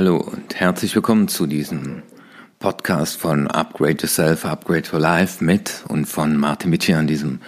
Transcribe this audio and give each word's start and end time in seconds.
Hallo 0.00 0.16
und 0.16 0.54
herzlich 0.54 0.94
willkommen 0.94 1.28
zu 1.28 1.46
diesem 1.46 2.02
Podcast 2.58 3.18
von 3.18 3.48
Upgrade 3.48 3.98
Yourself, 4.00 4.46
Upgrade 4.46 4.84
for 4.84 4.98
Life 4.98 5.44
mit 5.44 5.84
und 5.88 6.06
von 6.06 6.38
Martin 6.38 6.70
Michi 6.70 6.94
an 6.94 7.06
diesem 7.06 7.40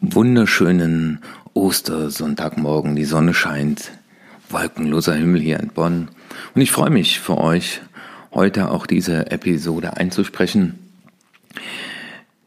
wunderschönen 0.00 1.18
Ostersonntagmorgen. 1.52 2.96
Die 2.96 3.04
Sonne 3.04 3.34
scheint, 3.34 3.90
wolkenloser 4.48 5.12
Himmel 5.12 5.42
hier 5.42 5.60
in 5.60 5.68
Bonn. 5.68 6.08
Und 6.54 6.62
ich 6.62 6.72
freue 6.72 6.88
mich 6.88 7.20
für 7.20 7.36
euch, 7.36 7.82
heute 8.32 8.70
auch 8.70 8.86
diese 8.86 9.30
Episode 9.30 9.98
einzusprechen. 9.98 10.78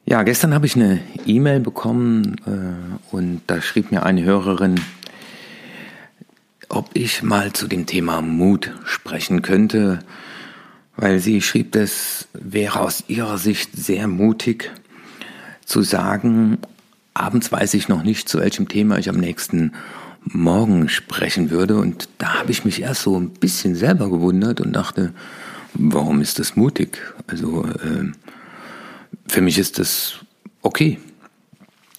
Ja, 0.08 0.24
gestern 0.24 0.56
habe 0.56 0.66
ich 0.66 0.76
eine 0.76 1.00
E-Mail 1.28 1.60
bekommen 1.60 2.38
äh, 2.48 3.16
und 3.16 3.42
da 3.46 3.62
schrieb 3.62 3.92
mir 3.92 4.02
eine 4.02 4.24
Hörerin, 4.24 4.82
ob 6.78 6.92
ich 6.94 7.24
mal 7.24 7.54
zu 7.54 7.68
dem 7.68 7.88
Thema 7.88 8.22
Mut 8.22 8.72
sprechen 8.86 9.42
könnte, 9.42 9.98
weil 10.96 11.20
sie 11.20 11.42
schrieb, 11.42 11.72
das 11.72 12.28
wäre 12.34 12.82
aus 12.82 13.04
ihrer 13.08 13.40
Sicht 13.40 13.72
sehr 13.76 14.08
mutig 14.08 14.72
zu 15.66 15.82
sagen, 15.82 16.60
abends 17.16 17.52
weiß 17.52 17.74
ich 17.74 17.88
noch 17.88 18.04
nicht, 18.04 18.30
zu 18.30 18.38
welchem 18.38 18.68
Thema 18.68 19.00
ich 19.00 19.10
am 19.10 19.18
nächsten 19.18 19.72
Morgen 20.24 20.88
sprechen 20.88 21.50
würde. 21.50 21.78
Und 21.78 22.10
da 22.20 22.36
habe 22.40 22.52
ich 22.52 22.64
mich 22.64 22.80
erst 22.80 23.02
so 23.02 23.20
ein 23.20 23.32
bisschen 23.32 23.74
selber 23.74 24.12
gewundert 24.12 24.62
und 24.62 24.74
dachte, 24.74 25.14
warum 25.74 26.22
ist 26.22 26.38
das 26.38 26.56
mutig? 26.56 27.00
Also 27.26 27.66
äh, 27.66 28.12
für 29.28 29.42
mich 29.42 29.58
ist 29.58 29.80
das 29.80 30.20
okay. 30.62 31.00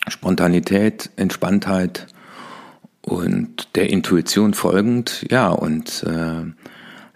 Spontanität, 0.06 1.10
Entspanntheit, 1.16 2.06
und 3.08 3.74
der 3.74 3.90
Intuition 3.90 4.54
folgend, 4.54 5.24
ja, 5.30 5.48
und 5.48 6.04
äh, 6.04 6.42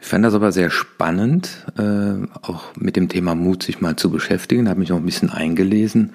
ich 0.01 0.07
fand 0.09 0.25
das 0.25 0.35
aber 0.35 0.51
sehr 0.51 0.71
spannend, 0.71 1.67
äh, 1.79 2.27
auch 2.43 2.75
mit 2.77 2.97
dem 2.97 3.09
Thema 3.09 3.35
Mut 3.35 3.63
sich 3.63 3.81
mal 3.81 3.97
zu 3.97 4.11
beschäftigen, 4.11 4.69
habe 4.69 4.81
mich 4.81 4.91
auch 4.91 4.97
ein 4.97 5.05
bisschen 5.05 5.31
eingelesen, 5.31 6.13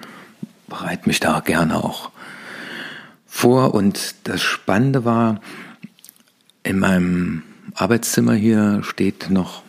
bereite 0.66 1.08
mich 1.08 1.20
da 1.20 1.40
gerne 1.40 1.76
auch 1.76 2.10
vor. 3.26 3.72
Und 3.72 4.16
das 4.24 4.42
Spannende 4.42 5.04
war, 5.04 5.40
in 6.64 6.80
meinem 6.80 7.44
Arbeitszimmer 7.74 8.34
hier 8.34 8.80
steht 8.82 9.30
noch 9.30 9.62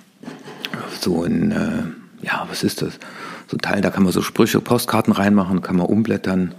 so 0.99 1.23
ein, 1.23 1.51
äh, 1.51 2.25
ja, 2.25 2.45
was 2.49 2.63
ist 2.63 2.81
das? 2.81 2.99
So 3.47 3.57
ein 3.57 3.61
Teil, 3.61 3.81
da 3.81 3.91
kann 3.91 4.03
man 4.03 4.11
so 4.11 4.21
Sprüche, 4.21 4.59
Postkarten 4.59 5.13
reinmachen, 5.13 5.61
kann 5.61 5.77
man 5.77 5.85
umblättern. 5.85 6.55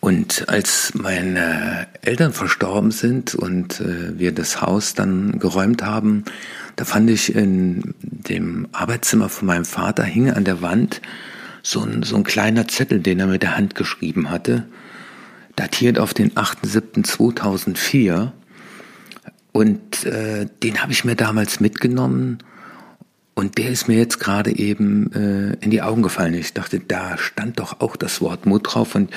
Und 0.00 0.48
als 0.48 0.92
meine 0.94 1.86
Eltern 2.00 2.32
verstorben 2.32 2.90
sind 2.90 3.34
und 3.34 3.80
äh, 3.80 4.18
wir 4.18 4.32
das 4.32 4.62
Haus 4.62 4.94
dann 4.94 5.38
geräumt 5.38 5.84
haben, 5.84 6.24
da 6.76 6.86
fand 6.86 7.10
ich 7.10 7.34
in 7.34 7.94
dem 8.00 8.68
Arbeitszimmer 8.72 9.28
von 9.28 9.46
meinem 9.46 9.66
Vater 9.66 10.04
hing 10.04 10.30
an 10.30 10.44
der 10.44 10.62
Wand 10.62 11.02
so 11.62 11.82
ein, 11.82 12.02
so 12.02 12.16
ein 12.16 12.24
kleiner 12.24 12.66
Zettel, 12.66 13.00
den 13.00 13.20
er 13.20 13.26
mit 13.26 13.42
der 13.42 13.58
Hand 13.58 13.74
geschrieben 13.74 14.30
hatte, 14.30 14.64
datiert 15.56 15.98
auf 15.98 16.14
den 16.14 16.30
8.7.2004. 16.32 18.30
Und 19.52 20.06
äh, 20.06 20.46
den 20.62 20.82
habe 20.82 20.92
ich 20.92 21.04
mir 21.04 21.16
damals 21.16 21.60
mitgenommen 21.60 22.38
und 23.40 23.56
der 23.56 23.70
ist 23.70 23.88
mir 23.88 23.96
jetzt 23.96 24.20
gerade 24.20 24.54
eben 24.54 25.10
äh, 25.14 25.64
in 25.64 25.70
die 25.70 25.80
Augen 25.80 26.02
gefallen. 26.02 26.34
Ich 26.34 26.52
dachte, 26.52 26.78
da 26.78 27.16
stand 27.16 27.58
doch 27.58 27.80
auch 27.80 27.96
das 27.96 28.20
Wort 28.20 28.44
Mut 28.44 28.66
drauf 28.66 28.94
und 28.94 29.10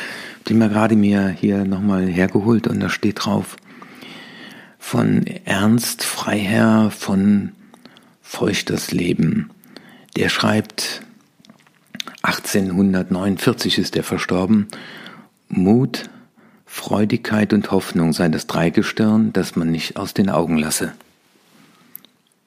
den 0.47 0.59
mir 0.59 0.69
gerade 0.69 0.95
mir 0.95 1.27
hier 1.27 1.65
nochmal 1.65 2.07
hergeholt 2.07 2.67
und 2.67 2.80
da 2.80 2.88
steht 2.88 3.25
drauf 3.25 3.58
von 4.80 5.27
Ernst 5.43 6.05
Freiherr 6.05 6.89
von 6.89 7.52
Feuchters 8.21 8.93
Leben. 8.93 9.49
Der 10.15 10.30
schreibt, 10.30 11.02
1849 12.21 13.77
ist 13.77 13.98
er 13.98 14.03
verstorben, 14.03 14.69
Mut, 15.49 16.09
Freudigkeit 16.65 17.52
und 17.52 17.71
Hoffnung 17.71 18.14
sei 18.14 18.30
das 18.30 18.48
Dreigestirn, 18.48 19.33
das 19.33 19.58
man 19.58 19.69
nicht 19.69 19.98
aus 19.98 20.14
den 20.14 20.30
Augen 20.30 20.55
lasse. 20.55 20.93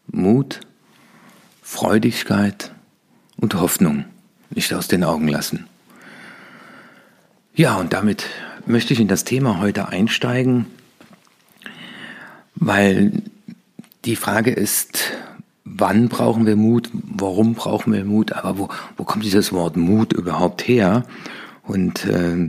Mut, 0.06 0.60
Freudigkeit 1.68 2.70
und 3.38 3.54
Hoffnung 3.54 4.04
nicht 4.50 4.72
aus 4.72 4.86
den 4.86 5.02
Augen 5.02 5.26
lassen. 5.26 5.66
Ja, 7.56 7.74
und 7.74 7.92
damit 7.92 8.24
möchte 8.66 8.92
ich 8.94 9.00
in 9.00 9.08
das 9.08 9.24
Thema 9.24 9.58
heute 9.58 9.88
einsteigen, 9.88 10.66
weil 12.54 13.20
die 14.04 14.14
Frage 14.14 14.52
ist, 14.52 15.10
wann 15.64 16.08
brauchen 16.08 16.46
wir 16.46 16.54
Mut, 16.54 16.88
warum 16.92 17.54
brauchen 17.54 17.92
wir 17.92 18.04
Mut, 18.04 18.32
aber 18.32 18.58
wo, 18.58 18.68
wo 18.96 19.02
kommt 19.02 19.24
dieses 19.24 19.52
Wort 19.52 19.76
Mut 19.76 20.12
überhaupt 20.12 20.68
her? 20.68 21.04
Und 21.64 22.04
äh, 22.04 22.48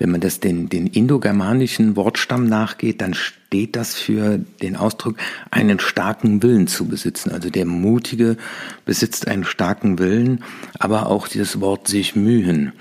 wenn 0.00 0.10
man 0.10 0.22
das 0.22 0.40
den, 0.40 0.70
den 0.70 0.86
indogermanischen 0.86 1.94
Wortstamm 1.94 2.46
nachgeht, 2.46 3.02
dann 3.02 3.12
steht 3.12 3.76
das 3.76 3.94
für 3.94 4.38
den 4.62 4.74
Ausdruck, 4.74 5.18
einen 5.50 5.78
starken 5.78 6.42
Willen 6.42 6.66
zu 6.66 6.88
besitzen. 6.88 7.30
Also 7.30 7.50
der 7.50 7.66
Mutige 7.66 8.38
besitzt 8.86 9.28
einen 9.28 9.44
starken 9.44 9.98
Willen, 9.98 10.42
aber 10.78 11.06
auch 11.06 11.28
dieses 11.28 11.60
Wort 11.60 11.86
sich 11.86 12.16
mühen. 12.16 12.72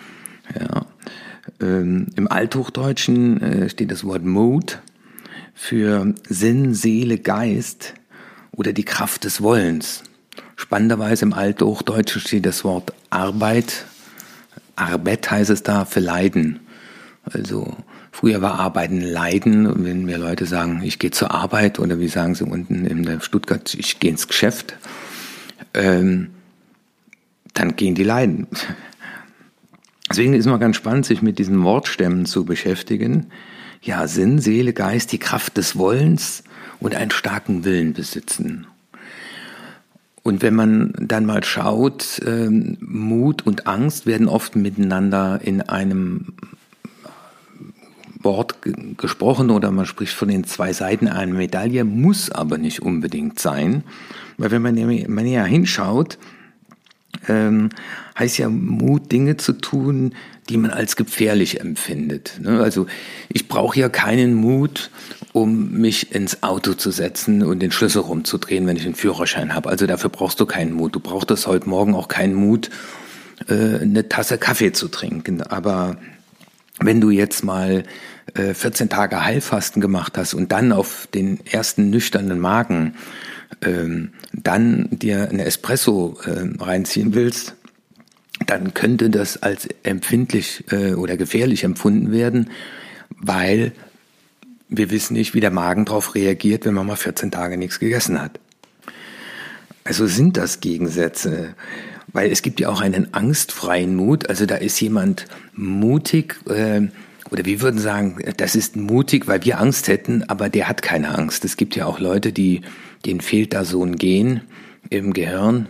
Ja. 0.58 0.86
Ähm, 1.62 2.08
Im 2.16 2.32
Althochdeutschen 2.32 3.42
äh, 3.42 3.70
steht 3.70 3.92
das 3.92 4.06
Wort 4.06 4.24
Mut 4.24 4.80
für 5.54 6.16
Sinn, 6.30 6.74
Seele, 6.74 7.18
Geist 7.18 7.96
oder 8.54 8.72
die 8.72 8.86
Kraft 8.86 9.26
des 9.26 9.42
Wollens. 9.42 10.04
Spannenderweise 10.56 11.26
im 11.26 11.34
Althochdeutschen 11.34 12.22
steht 12.22 12.46
das 12.46 12.64
Wort 12.64 12.94
Arbeit. 13.10 13.86
Arbeit 14.78 15.30
heißt 15.30 15.50
es 15.50 15.64
da 15.64 15.84
für 15.84 16.00
Leiden. 16.00 16.62
Also 17.34 17.76
früher 18.12 18.42
war 18.42 18.60
Arbeiten 18.60 19.02
Leiden. 19.02 19.66
Und 19.68 19.86
wenn 19.86 20.06
mir 20.06 20.18
Leute 20.18 20.46
sagen, 20.46 20.82
ich 20.84 21.00
gehe 21.00 21.12
zur 21.12 21.32
Arbeit 21.32 21.80
oder 21.80 22.00
wie 22.00 22.08
sagen 22.08 22.36
sie 22.36 22.46
unten 22.46 22.86
in 22.86 23.22
Stuttgart, 23.22 23.74
ich 23.74 24.00
gehe 24.00 24.12
ins 24.12 24.28
Geschäft, 24.28 24.76
ähm, 25.74 26.30
dann 27.54 27.76
gehen 27.76 27.96
die 27.96 28.04
Leiden. 28.04 28.48
Deswegen 30.10 30.34
ist 30.34 30.46
es 30.46 30.52
mal 30.52 30.58
ganz 30.58 30.76
spannend, 30.76 31.06
sich 31.06 31.22
mit 31.22 31.38
diesen 31.38 31.64
Wortstämmen 31.64 32.26
zu 32.26 32.44
beschäftigen. 32.44 33.28
Ja, 33.82 34.08
Sinn, 34.08 34.40
Seele, 34.40 34.74
Geist, 34.74 35.12
die 35.12 35.20
Kraft 35.20 35.58
des 35.58 35.78
Wollens 35.78 36.44
und 36.80 36.96
einen 36.96 37.12
starken 37.12 37.64
Willen 37.64 37.94
besitzen. 37.94 38.66
Und 40.24 40.42
wenn 40.42 40.56
man 40.56 40.94
dann 41.00 41.26
mal 41.26 41.44
schaut, 41.44 42.22
ähm, 42.26 42.78
Mut 42.82 43.46
und 43.46 43.68
Angst 43.68 44.06
werden 44.06 44.28
oft 44.28 44.56
miteinander 44.56 45.40
in 45.42 45.62
einem 45.62 46.34
Wort 48.22 48.58
gesprochen 48.98 49.50
oder 49.50 49.72
man 49.72 49.86
spricht 49.86 50.14
von 50.14 50.28
den 50.28 50.44
zwei 50.44 50.74
Seiten 50.74 51.08
einer 51.08 51.34
Medaille, 51.34 51.86
muss 51.86 52.30
aber 52.30 52.58
nicht 52.58 52.82
unbedingt 52.82 53.40
sein. 53.40 53.84
Weil 54.38 54.52
wenn 54.52 54.62
man 54.62 54.76
näher 54.76 55.46
hinschaut, 55.46 56.18
ähm, 57.28 57.70
heißt 58.18 58.38
ja 58.38 58.50
Mut, 58.50 59.12
Dinge 59.12 59.38
zu 59.38 59.54
tun, 59.54 60.14
die 60.50 60.58
man 60.58 60.72
als 60.72 60.96
gefährlich 60.96 61.62
empfindet. 61.62 62.40
Ne? 62.42 62.62
Also 62.62 62.88
ich 63.30 63.48
brauche 63.48 63.80
ja 63.80 63.90
keinen 63.90 64.34
Mut, 64.34 64.90
um 65.32 65.72
mich 65.72 66.14
ins 66.14 66.44
Auto 66.44 66.74
zu 66.74 66.92
setzen 66.92 67.44
und 67.44 67.60
den 67.60 67.72
Schlüssel 67.72 68.02
rumzudrehen, 68.02 68.66
wenn 68.68 68.78
ich 68.78 68.86
einen 68.86 68.96
Führerschein 68.96 69.54
habe. 69.54 69.70
Also 69.70 69.86
dafür 69.86 70.10
brauchst 70.10 70.40
du 70.40 70.46
keinen 70.46 70.74
Mut. 70.74 70.96
Du 70.96 71.00
brauchst 71.00 71.48
heute 71.48 71.70
Morgen 71.70 71.94
auch 71.94 72.08
keinen 72.08 72.34
Mut, 72.34 72.70
äh, 73.48 73.80
eine 73.80 74.10
Tasse 74.10 74.38
Kaffee 74.38 74.72
zu 74.72 74.88
trinken. 74.88 75.42
Aber 75.44 75.98
wenn 76.80 77.02
du 77.02 77.10
jetzt 77.10 77.44
mal 77.44 77.84
äh, 78.36 78.54
14 78.54 78.90
Tage 78.90 79.24
Heilfasten 79.24 79.82
gemacht 79.82 80.18
hast 80.18 80.34
und 80.34 80.52
dann 80.52 80.72
auf 80.72 81.08
den 81.14 81.46
ersten 81.46 81.90
nüchternen 81.90 82.40
Magen 82.40 82.96
ähm, 83.62 84.12
dann 84.34 84.88
dir 84.92 85.30
eine 85.30 85.46
Espresso 85.46 86.18
äh, 86.26 86.62
reinziehen 86.62 87.14
willst, 87.16 87.56
dann 88.46 88.74
könnte 88.74 89.10
das 89.10 89.42
als 89.42 89.68
empfindlich 89.84 90.64
äh, 90.72 90.94
oder 90.94 91.18
gefährlich 91.18 91.64
empfunden 91.64 92.12
werden, 92.12 92.50
weil 93.18 93.74
wir 94.70 94.92
wissen 94.92 95.14
nicht, 95.14 95.34
wie 95.34 95.40
der 95.40 95.52
Magen 95.52 95.86
darauf 95.86 96.16
reagiert, 96.16 96.66
wenn 96.66 96.76
man 96.76 96.86
mal 96.86 96.96
14 96.96 97.32
Tage 97.32 97.58
nichts 97.58 97.80
gegessen 97.80 98.22
hat. 98.22 98.40
Also 99.84 100.06
sind 100.06 100.38
das 100.38 100.60
Gegensätze, 100.60 101.56
weil 102.14 102.32
es 102.32 102.42
gibt 102.42 102.60
ja 102.60 102.70
auch 102.70 102.82
einen 102.82 103.14
angstfreien 103.14 103.96
Mut. 103.96 104.30
Also 104.30 104.46
da 104.46 104.56
ist 104.56 104.80
jemand 104.80 105.26
mutig, 105.54 106.36
äh, 106.48 106.88
oder 107.32 107.46
wir 107.46 107.62
würden 107.62 107.80
sagen, 107.80 108.18
das 108.38 108.56
ist 108.56 108.76
mutig, 108.76 109.28
weil 109.28 109.46
wir 109.46 109.60
Angst 109.60 109.88
hätten, 109.88 110.24
aber 110.24 110.50
der 110.50 110.68
hat 110.68 110.82
keine 110.82 111.16
Angst. 111.16 111.46
Es 111.46 111.58
gibt 111.58 111.76
ja 111.76 111.86
auch 111.86 112.00
Leute, 112.00 112.32
die, 112.32 112.62
denen 113.06 113.22
fehlt 113.22 113.54
da 113.54 113.64
so 113.66 113.84
ein 113.84 113.98
Gen 113.98 114.42
im 114.90 115.14
Gehirn. 115.14 115.68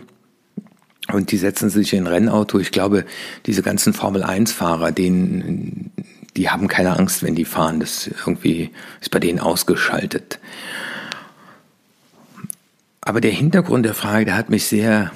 Und 1.12 1.32
die 1.32 1.36
setzen 1.36 1.70
sich 1.70 1.92
in 1.92 2.04
ein 2.04 2.06
Rennauto. 2.06 2.58
Ich 2.58 2.70
glaube, 2.70 3.04
diese 3.46 3.62
ganzen 3.62 3.92
Formel-1-Fahrer, 3.92 4.92
denen, 4.92 5.90
die 6.36 6.48
haben 6.50 6.68
keine 6.68 6.96
Angst, 6.96 7.22
wenn 7.22 7.34
die 7.34 7.44
fahren. 7.44 7.80
Das 7.80 8.06
irgendwie 8.06 8.70
ist 9.00 9.10
bei 9.10 9.18
denen 9.18 9.40
ausgeschaltet. 9.40 10.38
Aber 13.00 13.20
der 13.20 13.32
Hintergrund 13.32 13.84
der 13.84 13.94
Frage, 13.94 14.26
der 14.26 14.36
hat 14.36 14.50
mich 14.50 14.66
sehr 14.66 15.10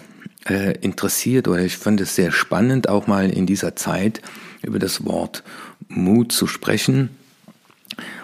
äh, 0.48 0.72
interessiert 0.78 1.48
oder 1.48 1.62
ich 1.62 1.76
fand 1.76 2.00
es 2.00 2.14
sehr 2.14 2.32
spannend, 2.32 2.88
auch 2.88 3.06
mal 3.06 3.30
in 3.30 3.46
dieser 3.46 3.76
Zeit 3.76 4.20
über 4.62 4.78
das 4.78 5.04
Wort 5.04 5.42
Mut 5.88 6.32
zu 6.32 6.46
sprechen, 6.46 7.10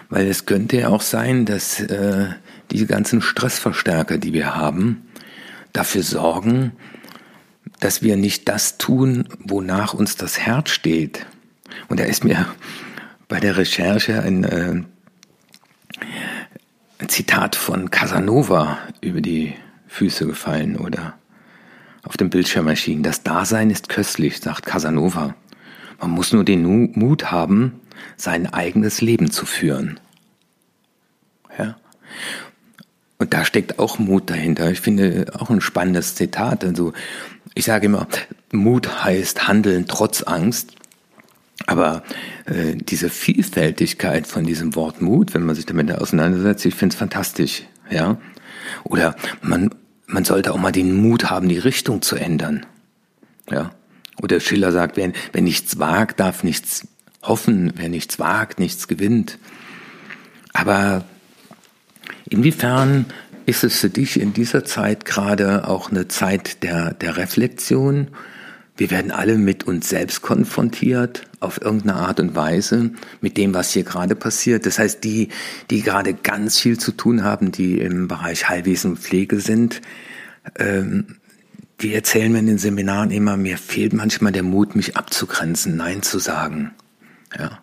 weil 0.09 0.27
es 0.27 0.45
könnte 0.45 0.77
ja 0.77 0.89
auch 0.89 1.01
sein, 1.01 1.45
dass 1.45 1.79
äh, 1.79 2.29
diese 2.71 2.85
ganzen 2.85 3.21
Stressverstärker, 3.21 4.17
die 4.17 4.33
wir 4.33 4.55
haben, 4.55 5.07
dafür 5.73 6.03
sorgen, 6.03 6.73
dass 7.79 8.01
wir 8.01 8.17
nicht 8.17 8.47
das 8.47 8.77
tun, 8.77 9.27
wonach 9.39 9.93
uns 9.93 10.15
das 10.15 10.39
Herz 10.39 10.69
steht. 10.69 11.25
Und 11.87 11.99
da 11.99 12.03
ist 12.03 12.23
mir 12.23 12.45
bei 13.27 13.39
der 13.39 13.57
Recherche 13.57 14.21
ein, 14.21 14.43
äh, 14.43 14.83
ein 16.99 17.09
Zitat 17.09 17.55
von 17.55 17.89
Casanova 17.89 18.77
über 19.01 19.21
die 19.21 19.53
Füße 19.87 20.25
gefallen 20.25 20.77
oder 20.77 21.15
auf 22.03 22.17
dem 22.17 22.29
Bildschirm 22.29 22.67
erschienen. 22.67 23.03
Das 23.03 23.23
Dasein 23.23 23.69
ist 23.69 23.89
köstlich, 23.89 24.39
sagt 24.39 24.65
Casanova. 24.65 25.35
Man 25.99 26.11
muss 26.11 26.33
nur 26.33 26.43
den 26.43 26.63
Mut 26.93 27.31
haben, 27.31 27.79
sein 28.17 28.51
eigenes 28.51 29.01
Leben 29.01 29.29
zu 29.29 29.45
führen. 29.45 29.99
Ja. 31.57 31.77
Und 33.19 33.33
da 33.33 33.45
steckt 33.45 33.77
auch 33.77 33.99
Mut 33.99 34.29
dahinter. 34.31 34.71
Ich 34.71 34.81
finde 34.81 35.31
auch 35.37 35.51
ein 35.51 35.61
spannendes 35.61 36.15
Zitat. 36.15 36.63
Also 36.63 36.93
ich 37.53 37.65
sage 37.65 37.85
immer, 37.85 38.07
Mut 38.51 39.03
heißt 39.03 39.47
Handeln 39.47 39.85
trotz 39.87 40.23
Angst. 40.23 40.73
Aber 41.67 42.01
äh, 42.45 42.75
diese 42.75 43.09
Vielfältigkeit 43.09 44.25
von 44.25 44.43
diesem 44.43 44.75
Wort 44.75 45.01
Mut, 45.01 45.35
wenn 45.35 45.43
man 45.43 45.55
sich 45.55 45.67
damit 45.67 45.91
auseinandersetzt, 45.91 46.65
ich 46.65 46.73
finde 46.73 46.93
es 46.93 46.99
fantastisch. 46.99 47.63
Ja? 47.91 48.17
Oder 48.83 49.15
man, 49.43 49.69
man 50.11 50.25
sollte 50.25 50.53
auch 50.53 50.57
mal 50.57 50.71
den 50.71 50.95
Mut 50.95 51.29
haben, 51.29 51.47
die 51.47 51.57
Richtung 51.57 52.01
zu 52.01 52.15
ändern. 52.15 52.65
Ja? 53.49 53.71
Oder 54.21 54.39
Schiller 54.39 54.71
sagt, 54.71 54.97
wer, 54.97 55.11
wer 55.31 55.41
nichts 55.41 55.79
wagt, 55.79 56.19
darf 56.19 56.43
nichts 56.43 56.87
hoffen. 57.23 57.73
Wer 57.75 57.89
nichts 57.89 58.19
wagt, 58.19 58.59
nichts 58.59 58.87
gewinnt. 58.87 59.37
Aber 60.53 61.05
inwiefern 62.29 63.05
ist 63.45 63.63
es 63.63 63.79
für 63.79 63.89
dich 63.89 64.19
in 64.19 64.33
dieser 64.33 64.65
Zeit 64.65 65.05
gerade 65.05 65.67
auch 65.67 65.91
eine 65.91 66.07
Zeit 66.07 66.63
der, 66.63 66.93
der 66.93 67.17
Reflexion? 67.17 68.09
Wir 68.81 68.89
werden 68.89 69.11
alle 69.11 69.37
mit 69.37 69.65
uns 69.67 69.89
selbst 69.89 70.23
konfrontiert, 70.23 71.27
auf 71.39 71.61
irgendeine 71.61 71.97
Art 71.97 72.19
und 72.19 72.35
Weise, 72.35 72.89
mit 73.21 73.37
dem, 73.37 73.53
was 73.53 73.71
hier 73.73 73.83
gerade 73.83 74.15
passiert. 74.15 74.65
Das 74.65 74.79
heißt, 74.79 75.03
die, 75.03 75.29
die 75.69 75.83
gerade 75.83 76.15
ganz 76.15 76.57
viel 76.57 76.79
zu 76.79 76.91
tun 76.91 77.23
haben, 77.23 77.51
die 77.51 77.77
im 77.77 78.07
Bereich 78.07 78.49
Heilwesen 78.49 78.93
und 78.93 78.97
Pflege 78.97 79.39
sind, 79.39 79.81
ähm, 80.57 81.17
die 81.81 81.93
erzählen 81.93 82.31
mir 82.31 82.39
in 82.39 82.47
den 82.47 82.57
Seminaren 82.57 83.11
immer, 83.11 83.37
mir 83.37 83.59
fehlt 83.59 83.93
manchmal 83.93 84.31
der 84.31 84.41
Mut, 84.41 84.75
mich 84.75 84.97
abzugrenzen, 84.97 85.77
Nein 85.77 86.01
zu 86.01 86.17
sagen. 86.17 86.71
Ja. 87.37 87.59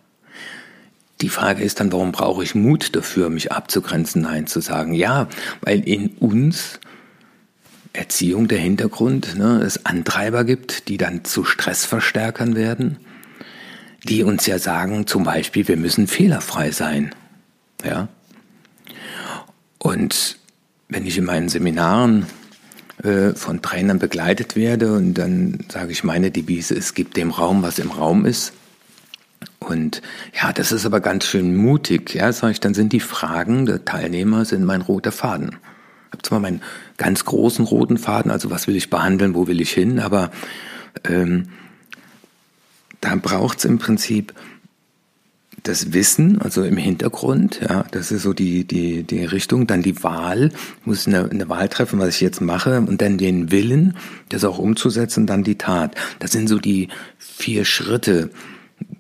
Die 1.21 1.31
Frage 1.31 1.65
ist 1.65 1.81
dann, 1.81 1.91
warum 1.91 2.13
brauche 2.13 2.45
ich 2.45 2.55
Mut 2.55 2.95
dafür, 2.95 3.29
mich 3.29 3.51
abzugrenzen, 3.51 4.23
Nein 4.23 4.47
zu 4.47 4.61
sagen? 4.61 4.95
Ja, 4.95 5.27
weil 5.63 5.81
in 5.81 6.11
uns 6.21 6.79
Erziehung 7.93 8.49
der 8.49 8.59
Hintergrund, 8.59 9.37
ne, 9.37 9.63
es 9.65 9.87
Antreiber 9.87 10.45
gibt, 10.45 10.89
die 10.89 10.97
dann 10.97 11.25
zu 11.25 11.45
Stressverstärkern 11.45 12.55
werden, 12.55 12.99
die 14.05 14.23
uns 14.23 14.47
ja 14.47 14.59
sagen, 14.59 15.07
zum 15.07 15.25
Beispiel, 15.25 15.67
wir 15.69 15.77
müssen 15.77 16.07
fehlerfrei 16.07 16.71
sein. 16.71 17.15
Ja. 17.85 18.09
Und 19.79 20.39
wenn 20.89 21.07
ich 21.07 21.19
in 21.19 21.25
meinen 21.25 21.49
Seminaren 21.49 22.27
äh, 23.03 23.31
von 23.35 23.63
Trainern 23.63 23.99
begleitet 23.99 24.57
werde 24.57 24.95
und 24.95 25.15
dann 25.15 25.65
sage 25.69 25.93
ich, 25.93 26.05
meine 26.05 26.31
Devise, 26.31 26.75
es 26.75 26.95
gibt 26.95 27.17
dem 27.17 27.31
Raum, 27.31 27.63
was 27.63 27.79
im 27.79 27.91
Raum 27.91 28.25
ist, 28.25 28.53
und 29.59 30.03
ja, 30.35 30.53
das 30.53 30.73
ist 30.73 30.87
aber 30.87 31.01
ganz 31.01 31.25
schön 31.27 31.57
mutig. 31.57 32.15
Ja, 32.15 32.33
sag 32.33 32.53
ich, 32.53 32.61
dann 32.61 32.75
sind 32.75 32.93
die 32.93 33.01
Fragen 33.01 33.67
der 33.67 33.85
Teilnehmer 33.85 34.45
sind 34.45 34.65
mein 34.65 34.83
roter 34.83 35.13
Faden. 35.13 35.57
Ich 36.09 36.13
habe 36.13 36.23
zwar 36.23 36.41
meinen 36.41 36.63
ganz 36.97 37.25
großen 37.25 37.65
roten 37.65 37.99
Faden, 37.99 38.31
also 38.31 38.51
was 38.51 38.67
will 38.67 38.77
ich 38.77 38.91
behandeln, 38.91 39.35
wo 39.35 39.47
will 39.47 39.61
ich 39.61 39.73
hin, 39.73 40.01
aber 40.01 40.31
ähm, 41.05 41.49
da 43.01 43.15
braucht 43.17 43.59
es 43.59 43.65
im 43.65 43.79
Prinzip 43.79 44.33
das 45.63 45.93
Wissen, 45.93 46.41
also 46.41 46.65
im 46.65 46.77
Hintergrund, 46.77 47.61
ja, 47.61 47.85
das 47.91 48.11
ist 48.11 48.23
so 48.23 48.33
die, 48.33 48.65
die, 48.65 49.03
die 49.03 49.25
Richtung, 49.25 49.67
dann 49.67 49.83
die 49.83 50.03
Wahl, 50.03 50.51
ich 50.81 50.87
muss 50.87 51.07
eine, 51.07 51.29
eine 51.29 51.49
Wahl 51.49 51.69
treffen, 51.69 51.99
was 51.99 52.15
ich 52.15 52.21
jetzt 52.21 52.41
mache, 52.41 52.79
und 52.79 53.03
dann 53.03 53.19
den 53.19 53.51
Willen, 53.51 53.97
das 54.31 54.45
auch 54.45 54.59
umzusetzen, 54.59 55.27
dann 55.27 55.45
die 55.45 55.59
Tat. 55.59 55.95
Das 56.21 56.33
sind 56.33 56.49
so 56.49 56.59
die 56.59 56.89
vier 57.19 57.65
Schritte, 57.65 58.31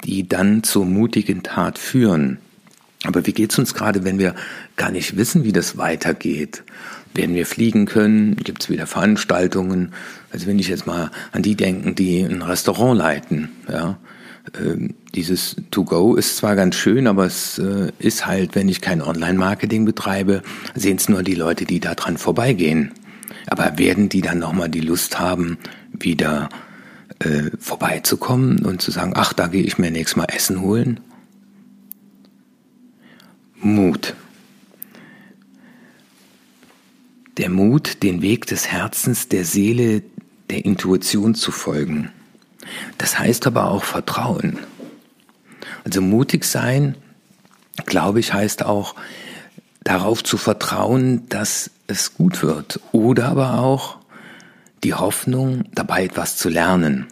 die 0.04 0.28
dann 0.28 0.62
zur 0.62 0.84
mutigen 0.84 1.42
Tat 1.42 1.78
führen. 1.78 2.38
Aber 3.08 3.26
wie 3.26 3.32
geht's 3.32 3.58
uns 3.58 3.72
gerade, 3.72 4.04
wenn 4.04 4.18
wir 4.18 4.34
gar 4.76 4.90
nicht 4.90 5.16
wissen, 5.16 5.42
wie 5.42 5.52
das 5.52 5.78
weitergeht? 5.78 6.62
Werden 7.14 7.34
wir 7.34 7.46
fliegen 7.46 7.86
können? 7.86 8.36
Gibt 8.36 8.62
es 8.62 8.68
wieder 8.68 8.86
Veranstaltungen? 8.86 9.92
Also 10.30 10.46
wenn 10.46 10.58
ich 10.58 10.68
jetzt 10.68 10.86
mal 10.86 11.10
an 11.32 11.40
die 11.40 11.56
denken, 11.56 11.94
die 11.94 12.20
ein 12.20 12.42
Restaurant 12.42 12.98
leiten, 12.98 13.48
ja, 13.66 13.98
äh, 14.52 14.90
dieses 15.14 15.56
To-Go 15.70 16.16
ist 16.16 16.36
zwar 16.36 16.54
ganz 16.54 16.74
schön, 16.74 17.06
aber 17.06 17.24
es 17.24 17.58
äh, 17.58 17.92
ist 17.98 18.26
halt, 18.26 18.54
wenn 18.54 18.68
ich 18.68 18.82
kein 18.82 19.00
Online-Marketing 19.00 19.86
betreibe, 19.86 20.42
sehen 20.74 20.98
es 20.98 21.08
nur 21.08 21.22
die 21.22 21.34
Leute, 21.34 21.64
die 21.64 21.80
da 21.80 21.94
dran 21.94 22.18
vorbeigehen. 22.18 22.92
Aber 23.46 23.78
werden 23.78 24.10
die 24.10 24.20
dann 24.20 24.38
nochmal 24.38 24.68
die 24.68 24.80
Lust 24.80 25.18
haben, 25.18 25.56
wieder 25.98 26.50
äh, 27.20 27.50
vorbeizukommen 27.58 28.66
und 28.66 28.82
zu 28.82 28.90
sagen, 28.90 29.14
ach, 29.16 29.32
da 29.32 29.46
gehe 29.46 29.62
ich 29.62 29.78
mir 29.78 29.90
nächstes 29.90 30.16
Mal 30.16 30.26
Essen 30.28 30.60
holen? 30.60 31.00
Mut. 33.60 34.14
Der 37.36 37.50
Mut, 37.50 38.02
den 38.02 38.22
Weg 38.22 38.46
des 38.46 38.68
Herzens, 38.68 39.28
der 39.28 39.44
Seele, 39.44 40.02
der 40.50 40.64
Intuition 40.64 41.34
zu 41.34 41.50
folgen. 41.50 42.10
Das 42.98 43.18
heißt 43.18 43.46
aber 43.46 43.70
auch 43.70 43.84
Vertrauen. 43.84 44.58
Also 45.84 46.00
mutig 46.00 46.44
sein, 46.44 46.96
glaube 47.86 48.20
ich, 48.20 48.32
heißt 48.32 48.64
auch 48.64 48.94
darauf 49.82 50.22
zu 50.22 50.36
vertrauen, 50.36 51.28
dass 51.28 51.70
es 51.86 52.14
gut 52.14 52.42
wird. 52.42 52.80
Oder 52.92 53.28
aber 53.28 53.58
auch 53.58 53.98
die 54.84 54.94
Hoffnung, 54.94 55.64
dabei 55.72 56.04
etwas 56.04 56.36
zu 56.36 56.48
lernen. 56.48 57.06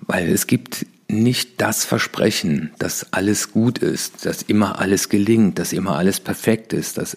Weil 0.00 0.28
es 0.28 0.46
gibt 0.46 0.86
nicht 1.10 1.60
das 1.60 1.84
Versprechen, 1.84 2.70
dass 2.78 3.12
alles 3.12 3.52
gut 3.52 3.78
ist, 3.78 4.26
dass 4.26 4.42
immer 4.42 4.78
alles 4.78 5.08
gelingt, 5.08 5.58
dass 5.58 5.72
immer 5.72 5.96
alles 5.96 6.20
perfekt 6.20 6.72
ist, 6.72 6.98
dass 6.98 7.16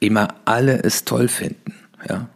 immer 0.00 0.34
alle 0.44 0.82
es 0.82 1.04
toll 1.04 1.28
finden. 1.28 1.74
Ja? 2.08 2.28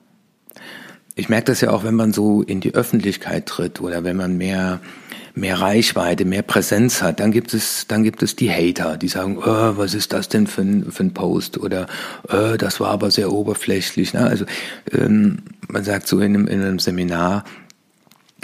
Ich 1.16 1.28
merke 1.28 1.46
das 1.46 1.60
ja 1.60 1.70
auch, 1.70 1.82
wenn 1.82 1.94
man 1.94 2.12
so 2.12 2.42
in 2.42 2.60
die 2.60 2.74
Öffentlichkeit 2.74 3.46
tritt 3.46 3.80
oder 3.80 4.04
wenn 4.04 4.16
man 4.16 4.36
mehr 4.36 4.80
mehr 5.36 5.60
Reichweite, 5.60 6.24
mehr 6.24 6.42
Präsenz 6.42 7.02
hat, 7.02 7.20
dann 7.20 7.30
gibt 7.30 7.52
es, 7.52 7.86
dann 7.86 8.02
gibt 8.02 8.22
es 8.22 8.36
die 8.36 8.50
Hater, 8.50 8.96
die 8.96 9.08
sagen, 9.08 9.36
oh, 9.38 9.76
was 9.76 9.92
ist 9.92 10.14
das 10.14 10.30
denn 10.30 10.46
für 10.46 10.62
ein, 10.62 10.90
für 10.90 11.04
ein 11.04 11.12
Post 11.12 11.58
oder 11.58 11.88
oh, 12.32 12.56
das 12.56 12.80
war 12.80 12.88
aber 12.88 13.10
sehr 13.10 13.30
oberflächlich. 13.30 14.14
Ne? 14.14 14.20
Also 14.20 14.46
ähm, 14.92 15.42
man 15.68 15.84
sagt 15.84 16.08
so 16.08 16.20
in 16.20 16.34
einem, 16.34 16.46
in 16.46 16.62
einem 16.62 16.78
Seminar, 16.78 17.44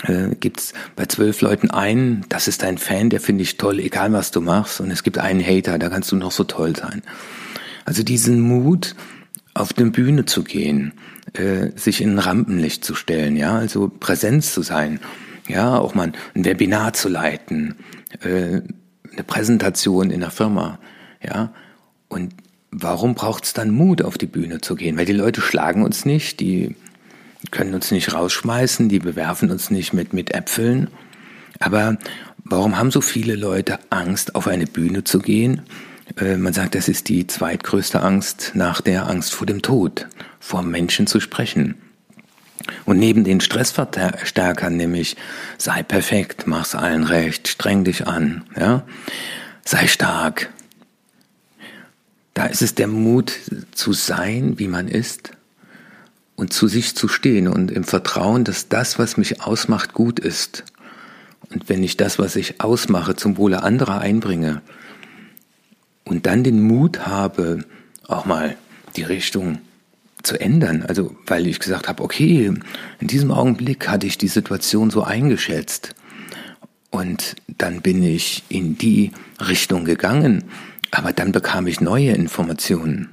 äh, 0.03 0.35
gibt 0.39 0.61
es 0.61 0.73
bei 0.97 1.07
zwölf 1.07 1.41
Leuten 1.41 1.71
einen, 1.71 2.25
das 2.29 2.49
ist 2.49 2.63
dein 2.63 2.79
Fan, 2.79 3.11
der 3.11 3.21
finde 3.21 3.43
ich 3.43 3.57
toll, 3.57 3.79
egal 3.81 4.13
was 4.13 4.31
du 4.31 4.41
machst, 4.41 4.81
und 4.81 4.91
es 4.91 5.03
gibt 5.03 5.19
einen 5.19 5.45
Hater, 5.45 5.79
da 5.79 5.89
kannst 5.89 6.13
du 6.13 6.17
noch 6.17 6.33
so 6.33 6.45
toll 6.45 6.77
sein. 6.77 7.03
Also 7.85 8.03
diesen 8.03 8.41
Mut, 8.41 8.95
auf 9.55 9.77
eine 9.77 9.91
Bühne 9.91 10.25
zu 10.25 10.45
gehen, 10.45 10.95
äh, 11.35 11.71
sich 11.77 12.01
in 12.01 12.15
ein 12.15 12.19
Rampenlicht 12.19 12.85
zu 12.85 12.95
stellen, 12.95 13.37
ja, 13.37 13.57
also 13.57 13.89
Präsenz 13.89 14.55
zu 14.55 14.63
sein 14.63 15.01
ja, 15.49 15.79
auch 15.79 15.95
mal 15.95 16.13
ein 16.35 16.45
Webinar 16.45 16.93
zu 16.93 17.09
leiten, 17.09 17.77
äh, 18.21 18.61
eine 19.13 19.25
Präsentation 19.27 20.11
in 20.11 20.21
der 20.21 20.31
Firma, 20.31 20.79
ja. 21.23 21.53
Und 22.09 22.35
warum 22.71 23.15
braucht 23.15 23.45
es 23.45 23.53
dann 23.53 23.71
Mut, 23.71 24.03
auf 24.03 24.19
die 24.19 24.27
Bühne 24.27 24.61
zu 24.61 24.75
gehen? 24.75 24.97
Weil 24.97 25.07
die 25.07 25.13
Leute 25.13 25.41
schlagen 25.41 25.83
uns 25.83 26.05
nicht, 26.05 26.41
die 26.41 26.77
können 27.51 27.75
uns 27.75 27.91
nicht 27.91 28.15
rausschmeißen, 28.15 28.89
die 28.89 28.99
bewerfen 28.99 29.51
uns 29.51 29.71
nicht 29.71 29.93
mit, 29.93 30.13
mit 30.13 30.33
Äpfeln. 30.33 30.89
Aber 31.59 31.99
warum 32.45 32.79
haben 32.79 32.91
so 32.91 33.01
viele 33.01 33.35
Leute 33.35 33.79
Angst, 33.91 34.35
auf 34.35 34.47
eine 34.49 34.67
Bühne 34.67 35.05
zu 35.05 35.19
gehen? 35.19 35.63
Äh, 36.19 36.37
man 36.37 36.53
sagt, 36.53 36.75
das 36.75 36.89
ist 36.89 37.09
die 37.09 37.27
zweitgrößte 37.27 38.03
Angst 38.03 38.53
nach 38.55 38.81
der 38.81 39.09
Angst 39.09 39.35
vor 39.35 39.47
dem 39.47 39.63
Tod, 39.63 40.07
vor 40.41 40.63
Menschen 40.63 41.07
zu 41.07 41.21
sprechen. 41.21 41.77
Und 42.85 42.99
neben 42.99 43.25
den 43.25 43.41
Stressverstärkern, 43.41 44.77
nämlich 44.77 45.17
sei 45.59 45.83
perfekt, 45.83 46.47
mach's 46.47 46.75
allen 46.75 47.05
recht, 47.05 47.49
streng 47.49 47.83
dich 47.83 48.07
an, 48.07 48.45
ja, 48.57 48.85
sei 49.65 49.89
stark. 49.89 50.51
Da 52.35 52.47
ist 52.47 52.63
es 52.63 52.75
der 52.75 52.87
Mut 52.87 53.33
zu 53.73 53.93
sein, 53.93 54.59
wie 54.59 54.69
man 54.69 54.89
ist, 54.89 55.33
und 56.43 56.53
zu 56.53 56.67
sich 56.67 56.97
zu 56.97 57.07
stehen 57.07 57.47
und 57.47 57.71
im 57.71 57.85
Vertrauen, 57.85 58.43
dass 58.43 58.67
das, 58.69 58.99
was 58.99 59.17
mich 59.17 59.43
ausmacht, 59.43 59.95
gut 59.95 60.19
ist. 60.19 60.65
Und 61.51 61.69
wenn 61.69 61.85
ich 61.85 61.97
das, 61.97 62.19
was 62.19 62.35
ich 62.35 62.61
ausmache, 62.61 63.15
zum 63.15 63.37
Wohle 63.37 63.63
anderer 63.63 64.01
einbringe 64.01 64.61
und 66.03 66.27
dann 66.27 66.43
den 66.43 66.61
Mut 66.61 67.07
habe, 67.07 67.65
auch 68.09 68.25
mal 68.25 68.57
die 68.97 69.05
Richtung 69.05 69.59
zu 70.25 70.41
ändern, 70.41 70.83
also 70.83 71.15
weil 71.29 71.47
ich 71.47 71.61
gesagt 71.61 71.87
habe, 71.87 72.03
okay, 72.03 72.53
in 72.99 73.07
diesem 73.07 73.31
Augenblick 73.31 73.89
hatte 73.89 74.09
ich 74.09 74.19
die 74.19 74.27
Situation 74.27 74.91
so 74.91 75.05
eingeschätzt 75.05 75.95
und 76.91 77.37
dann 77.47 77.83
bin 77.83 78.03
ich 78.03 78.43
in 78.49 78.77
die 78.77 79.13
Richtung 79.39 79.85
gegangen, 79.85 80.43
aber 80.91 81.13
dann 81.13 81.31
bekam 81.31 81.69
ich 81.69 81.81
neue 81.81 82.11
Informationen. 82.11 83.11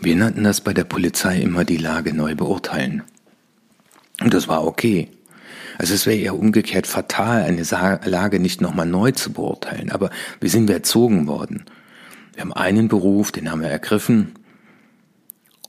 Wir 0.00 0.16
nannten 0.16 0.44
das 0.44 0.60
bei 0.60 0.72
der 0.72 0.84
Polizei 0.84 1.40
immer 1.40 1.64
die 1.64 1.76
Lage 1.76 2.14
neu 2.14 2.34
beurteilen. 2.34 3.02
Und 4.20 4.34
das 4.34 4.48
war 4.48 4.66
okay. 4.66 5.08
Also 5.78 5.94
es 5.94 6.06
wäre 6.06 6.16
eher 6.16 6.38
umgekehrt 6.38 6.86
fatal, 6.86 7.42
eine 7.42 7.62
Lage 8.04 8.40
nicht 8.40 8.60
nochmal 8.60 8.86
neu 8.86 9.12
zu 9.12 9.32
beurteilen. 9.32 9.92
Aber 9.92 10.10
wir 10.40 10.50
sind 10.50 10.68
erzogen 10.70 11.26
worden. 11.26 11.64
Wir 12.34 12.42
haben 12.42 12.52
einen 12.52 12.88
Beruf, 12.88 13.32
den 13.32 13.50
haben 13.50 13.62
wir 13.62 13.68
ergriffen 13.68 14.32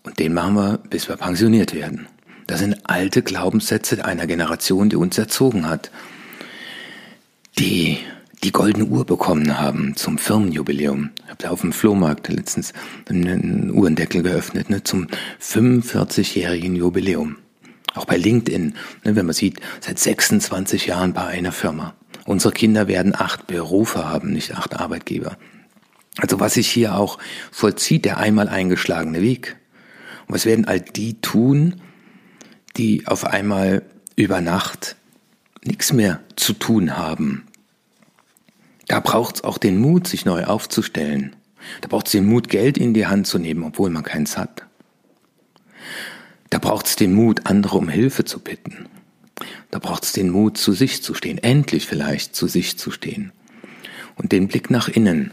und 0.03 0.19
den 0.19 0.33
machen 0.33 0.55
wir, 0.55 0.77
bis 0.77 1.07
wir 1.09 1.17
pensioniert 1.17 1.73
werden. 1.73 2.07
Das 2.47 2.59
sind 2.59 2.77
alte 2.83 3.21
Glaubenssätze 3.21 4.03
einer 4.03 4.25
Generation, 4.25 4.89
die 4.89 4.95
uns 4.95 5.17
erzogen 5.17 5.67
hat 5.67 5.91
die 7.59 7.99
die 8.43 8.51
goldene 8.51 8.85
Uhr 8.85 9.05
bekommen 9.05 9.59
haben 9.59 9.95
zum 9.95 10.17
Firmenjubiläum. 10.17 11.11
Ich 11.17 11.29
habe 11.29 11.37
da 11.39 11.49
auf 11.49 11.61
dem 11.61 11.73
Flohmarkt 11.73 12.29
letztens 12.29 12.73
einen 13.09 13.71
Uhrendeckel 13.71 14.23
geöffnet, 14.23 14.69
ne, 14.69 14.83
zum 14.83 15.07
45-jährigen 15.41 16.75
Jubiläum. 16.75 17.37
Auch 17.95 18.05
bei 18.05 18.17
LinkedIn, 18.17 18.75
ne, 19.03 19.15
wenn 19.15 19.25
man 19.25 19.33
sieht, 19.33 19.59
seit 19.81 19.99
26 19.99 20.85
Jahren 20.85 21.13
bei 21.13 21.25
einer 21.25 21.51
Firma. 21.51 21.95
Unsere 22.25 22.53
Kinder 22.53 22.87
werden 22.87 23.13
acht 23.15 23.47
Berufe 23.47 24.07
haben, 24.07 24.31
nicht 24.31 24.55
acht 24.55 24.79
Arbeitgeber. 24.79 25.37
Also 26.17 26.39
was 26.39 26.53
sich 26.53 26.69
hier 26.69 26.95
auch 26.95 27.17
vollzieht, 27.51 28.05
der 28.05 28.17
einmal 28.17 28.47
eingeschlagene 28.47 29.21
Weg. 29.21 29.57
Und 30.27 30.35
was 30.35 30.45
werden 30.45 30.65
all 30.65 30.79
die 30.79 31.19
tun, 31.19 31.81
die 32.77 33.05
auf 33.07 33.25
einmal 33.25 33.83
über 34.15 34.39
Nacht 34.41 34.95
nichts 35.63 35.91
mehr 35.91 36.21
zu 36.35 36.53
tun 36.53 36.97
haben, 36.97 37.48
da 38.89 38.99
braucht 38.99 39.35
es 39.35 39.43
auch 39.43 39.59
den 39.59 39.77
Mut, 39.77 40.07
sich 40.07 40.25
neu 40.25 40.45
aufzustellen. 40.45 41.35
Da 41.81 41.87
braucht 41.87 42.07
es 42.07 42.11
den 42.11 42.25
Mut, 42.25 42.49
Geld 42.49 42.77
in 42.77 42.93
die 42.95 43.05
Hand 43.05 43.27
zu 43.27 43.37
nehmen, 43.37 43.63
obwohl 43.63 43.91
man 43.91 44.03
keins 44.03 44.35
hat. 44.35 44.63
Da 46.49 46.57
braucht 46.57 46.87
es 46.87 46.95
den 46.95 47.13
Mut, 47.13 47.41
andere 47.45 47.77
um 47.77 47.87
Hilfe 47.87 48.25
zu 48.25 48.39
bitten. 48.39 48.87
Da 49.69 49.77
braucht 49.77 50.03
es 50.03 50.11
den 50.11 50.31
Mut, 50.31 50.57
zu 50.57 50.73
sich 50.73 51.03
zu 51.03 51.13
stehen, 51.13 51.37
endlich 51.37 51.85
vielleicht 51.85 52.35
zu 52.35 52.47
sich 52.47 52.79
zu 52.79 52.89
stehen. 52.89 53.31
Und 54.15 54.31
den 54.31 54.47
Blick 54.47 54.71
nach 54.71 54.87
innen 54.87 55.31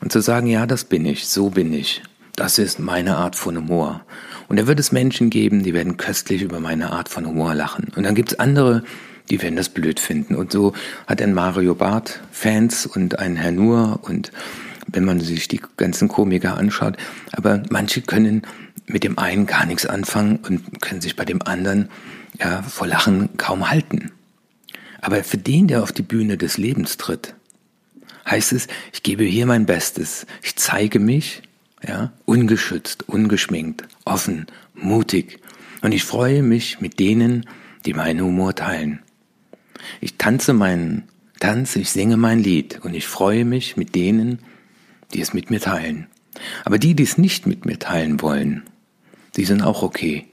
und 0.00 0.10
zu 0.10 0.22
sagen, 0.22 0.46
ja, 0.46 0.66
das 0.66 0.84
bin 0.84 1.04
ich, 1.04 1.26
so 1.28 1.50
bin 1.50 1.74
ich. 1.74 2.02
Das 2.36 2.58
ist 2.58 2.78
meine 2.78 3.16
Art 3.16 3.36
von 3.36 3.58
Humor. 3.58 4.00
Und 4.48 4.58
da 4.58 4.66
wird 4.66 4.80
es 4.80 4.92
Menschen 4.92 5.28
geben, 5.28 5.62
die 5.62 5.74
werden 5.74 5.98
köstlich 5.98 6.40
über 6.40 6.58
meine 6.58 6.90
Art 6.90 7.10
von 7.10 7.26
Humor 7.26 7.54
lachen. 7.54 7.92
Und 7.94 8.04
dann 8.04 8.14
gibt 8.14 8.32
es 8.32 8.38
andere, 8.38 8.82
die 9.30 9.40
werden 9.42 9.56
das 9.56 9.68
blöd 9.68 10.00
finden. 10.00 10.34
Und 10.34 10.52
so 10.52 10.72
hat 11.06 11.22
ein 11.22 11.34
Mario 11.34 11.74
Barth 11.74 12.20
Fans 12.30 12.86
und 12.86 13.18
ein 13.18 13.36
Herr 13.36 13.52
Nur 13.52 14.00
und 14.02 14.32
wenn 14.86 15.04
man 15.04 15.20
sich 15.20 15.48
die 15.48 15.60
ganzen 15.76 16.08
Komiker 16.08 16.56
anschaut, 16.56 16.96
aber 17.32 17.62
manche 17.70 18.02
können 18.02 18.42
mit 18.86 19.02
dem 19.02 19.18
einen 19.18 19.46
gar 19.46 19.66
nichts 19.66 19.86
anfangen 19.86 20.36
und 20.36 20.82
können 20.82 21.00
sich 21.00 21.16
bei 21.16 21.24
dem 21.24 21.42
anderen 21.42 21.88
ja, 22.38 22.62
vor 22.62 22.86
Lachen 22.86 23.36
kaum 23.36 23.70
halten. 23.70 24.12
Aber 25.00 25.24
für 25.24 25.38
den, 25.38 25.68
der 25.68 25.82
auf 25.82 25.92
die 25.92 26.02
Bühne 26.02 26.36
des 26.36 26.58
Lebens 26.58 26.96
tritt, 26.96 27.34
heißt 28.28 28.52
es, 28.52 28.68
ich 28.92 29.02
gebe 29.02 29.24
hier 29.24 29.46
mein 29.46 29.66
Bestes, 29.66 30.26
ich 30.42 30.56
zeige 30.56 30.98
mich, 30.98 31.42
ja, 31.86 32.12
ungeschützt, 32.24 33.08
ungeschminkt, 33.08 33.84
offen, 34.04 34.46
mutig 34.74 35.40
und 35.82 35.92
ich 35.92 36.04
freue 36.04 36.42
mich 36.42 36.80
mit 36.80 36.98
denen, 36.98 37.46
die 37.84 37.92
meinen 37.92 38.22
Humor 38.22 38.54
teilen. 38.54 39.00
Ich 40.00 40.16
tanze 40.18 40.52
meinen 40.52 41.04
Tanz, 41.40 41.76
ich 41.76 41.90
singe 41.90 42.16
mein 42.16 42.38
Lied 42.38 42.80
und 42.84 42.94
ich 42.94 43.06
freue 43.06 43.44
mich 43.44 43.76
mit 43.76 43.94
denen, 43.94 44.38
die 45.12 45.20
es 45.20 45.34
mit 45.34 45.50
mir 45.50 45.60
teilen. 45.60 46.06
Aber 46.64 46.78
die, 46.78 46.94
die 46.94 47.02
es 47.02 47.18
nicht 47.18 47.46
mit 47.46 47.66
mir 47.66 47.78
teilen 47.78 48.20
wollen, 48.20 48.62
die 49.36 49.44
sind 49.44 49.62
auch 49.62 49.82
okay. 49.82 50.26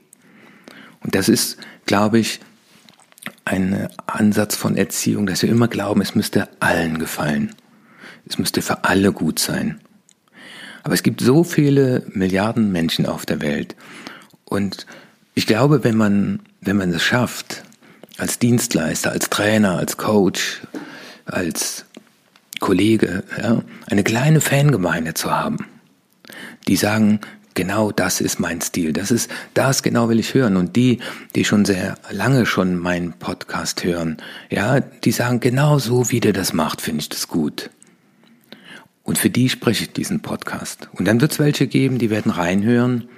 Und 1.00 1.14
das 1.14 1.28
ist, 1.28 1.58
glaube 1.86 2.18
ich, 2.18 2.40
ein 3.44 3.88
Ansatz 4.06 4.56
von 4.56 4.76
Erziehung, 4.76 5.26
dass 5.26 5.42
wir 5.42 5.50
immer 5.50 5.68
glauben, 5.68 6.00
es 6.00 6.14
müsste 6.14 6.48
allen 6.60 6.98
gefallen. 6.98 7.54
Es 8.26 8.38
müsste 8.38 8.62
für 8.62 8.84
alle 8.84 9.12
gut 9.12 9.38
sein. 9.38 9.80
Aber 10.84 10.94
es 10.94 11.02
gibt 11.02 11.20
so 11.20 11.44
viele 11.44 12.06
Milliarden 12.12 12.72
Menschen 12.72 13.06
auf 13.06 13.26
der 13.26 13.40
Welt. 13.40 13.76
Und 14.44 14.86
ich 15.34 15.46
glaube, 15.46 15.84
wenn 15.84 15.96
man, 15.96 16.40
wenn 16.60 16.76
man 16.76 16.92
es 16.92 17.02
schafft, 17.02 17.64
als 18.22 18.38
Dienstleister, 18.38 19.10
als 19.10 19.30
Trainer, 19.30 19.78
als 19.78 19.96
Coach, 19.96 20.62
als 21.26 21.84
Kollege, 22.60 23.24
ja, 23.36 23.62
eine 23.88 24.04
kleine 24.04 24.40
Fangemeinde 24.40 25.14
zu 25.14 25.32
haben, 25.32 25.66
die 26.68 26.76
sagen, 26.76 27.18
genau 27.54 27.90
das 27.90 28.20
ist 28.20 28.38
mein 28.38 28.60
Stil, 28.60 28.92
das 28.92 29.10
ist, 29.10 29.28
das 29.54 29.82
genau 29.82 30.08
will 30.08 30.20
ich 30.20 30.34
hören. 30.34 30.56
Und 30.56 30.76
die, 30.76 31.00
die 31.34 31.44
schon 31.44 31.64
sehr 31.64 31.96
lange 32.12 32.46
schon 32.46 32.76
meinen 32.76 33.12
Podcast 33.12 33.82
hören, 33.82 34.18
ja, 34.50 34.78
die 34.78 35.10
sagen, 35.10 35.40
genau 35.40 35.80
so 35.80 36.12
wie 36.12 36.20
der 36.20 36.32
das 36.32 36.52
macht, 36.52 36.80
finde 36.80 37.00
ich 37.00 37.08
das 37.08 37.26
gut. 37.26 37.70
Und 39.02 39.18
für 39.18 39.30
die 39.30 39.48
spreche 39.48 39.82
ich 39.82 39.92
diesen 39.94 40.20
Podcast. 40.20 40.88
Und 40.92 41.08
dann 41.08 41.20
wird 41.20 41.32
es 41.32 41.38
welche 41.40 41.66
geben, 41.66 41.98
die 41.98 42.10
werden 42.10 42.30
reinhören 42.30 43.08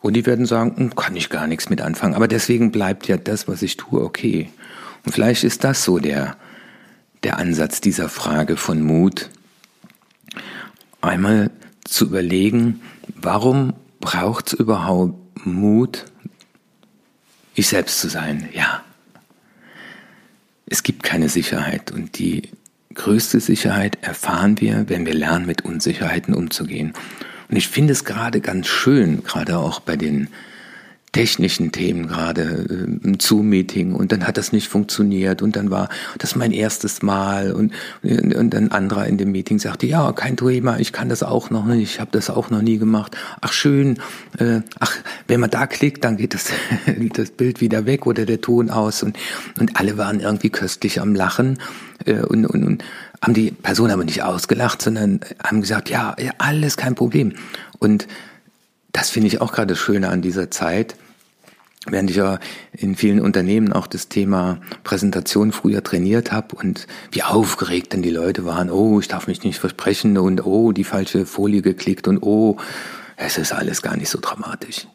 und 0.00 0.14
die 0.14 0.26
werden 0.26 0.46
sagen, 0.46 0.76
hm, 0.76 0.96
kann 0.96 1.16
ich 1.16 1.28
gar 1.28 1.46
nichts 1.46 1.70
mit 1.70 1.80
anfangen. 1.80 2.14
Aber 2.14 2.28
deswegen 2.28 2.70
bleibt 2.70 3.08
ja 3.08 3.16
das, 3.16 3.48
was 3.48 3.62
ich 3.62 3.76
tue, 3.76 4.02
okay. 4.02 4.50
Und 5.04 5.12
vielleicht 5.12 5.44
ist 5.44 5.64
das 5.64 5.84
so 5.84 5.98
der, 5.98 6.36
der 7.22 7.38
Ansatz 7.38 7.80
dieser 7.80 8.08
Frage 8.08 8.56
von 8.56 8.82
Mut. 8.82 9.30
Einmal 11.00 11.50
zu 11.84 12.06
überlegen, 12.06 12.80
warum 13.14 13.74
braucht 14.00 14.48
es 14.48 14.52
überhaupt 14.54 15.46
Mut, 15.46 16.04
ich 17.54 17.68
selbst 17.68 18.00
zu 18.00 18.08
sein? 18.08 18.48
Ja. 18.52 18.82
Es 20.66 20.82
gibt 20.82 21.02
keine 21.02 21.28
Sicherheit 21.28 21.90
und 21.90 22.18
die 22.18 22.50
größte 22.94 23.40
Sicherheit 23.40 23.98
erfahren 24.02 24.60
wir, 24.60 24.88
wenn 24.88 25.06
wir 25.06 25.14
lernen, 25.14 25.46
mit 25.46 25.64
Unsicherheiten 25.64 26.34
umzugehen. 26.34 26.92
Und 27.48 27.56
ich 27.56 27.68
finde 27.68 27.92
es 27.92 28.04
gerade 28.04 28.40
ganz 28.40 28.66
schön, 28.66 29.24
gerade 29.24 29.58
auch 29.58 29.80
bei 29.80 29.96
den 29.96 30.28
technischen 31.12 31.72
Themen 31.72 32.06
gerade 32.06 32.42
im 33.02 33.18
Zoom-Meeting. 33.18 33.94
Und 33.94 34.12
dann 34.12 34.26
hat 34.26 34.36
das 34.36 34.52
nicht 34.52 34.68
funktioniert. 34.68 35.40
Und 35.42 35.56
dann 35.56 35.70
war 35.70 35.88
das 36.18 36.36
mein 36.36 36.52
erstes 36.52 37.02
Mal. 37.02 37.52
Und, 37.52 37.72
und 38.02 38.54
ein 38.54 38.70
anderer 38.72 39.06
in 39.06 39.16
dem 39.16 39.32
Meeting 39.32 39.58
sagte, 39.58 39.86
ja, 39.86 40.12
kein 40.12 40.36
Thema, 40.36 40.78
ich 40.78 40.92
kann 40.92 41.08
das 41.08 41.22
auch 41.22 41.50
noch 41.50 41.64
nicht, 41.64 41.94
ich 41.94 42.00
habe 42.00 42.10
das 42.12 42.30
auch 42.30 42.50
noch 42.50 42.62
nie 42.62 42.78
gemacht. 42.78 43.16
Ach 43.40 43.52
schön, 43.52 43.98
äh, 44.38 44.60
ach, 44.78 44.96
wenn 45.26 45.40
man 45.40 45.50
da 45.50 45.66
klickt, 45.66 46.04
dann 46.04 46.18
geht 46.18 46.34
das, 46.34 46.50
das 47.14 47.30
Bild 47.30 47.60
wieder 47.60 47.86
weg 47.86 48.06
oder 48.06 48.26
der 48.26 48.40
Ton 48.40 48.70
aus. 48.70 49.02
Und, 49.02 49.16
und 49.58 49.80
alle 49.80 49.96
waren 49.96 50.20
irgendwie 50.20 50.50
köstlich 50.50 51.00
am 51.00 51.14
Lachen. 51.14 51.58
Äh, 52.04 52.20
und, 52.20 52.46
und, 52.46 52.64
und 52.64 52.84
haben 53.22 53.34
die 53.34 53.50
Person 53.50 53.90
aber 53.90 54.04
nicht 54.04 54.22
ausgelacht, 54.22 54.82
sondern 54.82 55.20
haben 55.42 55.60
gesagt, 55.60 55.90
ja, 55.90 56.14
ja 56.18 56.32
alles 56.38 56.76
kein 56.76 56.94
Problem. 56.94 57.34
Und 57.78 58.06
das 58.92 59.10
finde 59.10 59.28
ich 59.28 59.40
auch 59.40 59.52
gerade 59.52 59.68
das 59.68 59.78
Schöne 59.78 60.08
an 60.08 60.22
dieser 60.22 60.50
Zeit. 60.50 60.96
Während 61.86 62.10
ich 62.10 62.16
ja 62.16 62.38
in 62.72 62.96
vielen 62.96 63.20
Unternehmen 63.20 63.72
auch 63.72 63.86
das 63.86 64.08
Thema 64.08 64.60
Präsentation 64.84 65.52
früher 65.52 65.82
trainiert 65.82 66.32
habe 66.32 66.56
und 66.56 66.86
wie 67.12 67.22
aufgeregt 67.22 67.94
dann 67.94 68.02
die 68.02 68.10
Leute 68.10 68.44
waren, 68.44 68.70
oh, 68.70 69.00
ich 69.00 69.08
darf 69.08 69.26
mich 69.26 69.42
nicht 69.42 69.58
versprechen 69.58 70.18
und 70.18 70.44
oh, 70.44 70.72
die 70.72 70.84
falsche 70.84 71.24
Folie 71.24 71.62
geklickt 71.62 72.06
und 72.08 72.18
oh, 72.22 72.58
es 73.16 73.38
ist 73.38 73.52
alles 73.52 73.82
gar 73.82 73.96
nicht 73.96 74.10
so 74.10 74.18
dramatisch. 74.20 74.86